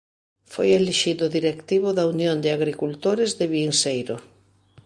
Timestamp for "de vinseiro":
3.39-4.17